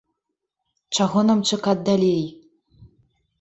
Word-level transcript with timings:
Чаго 0.97 1.19
нам 1.29 1.43
чакаць 1.51 1.85
далей? 1.91 2.25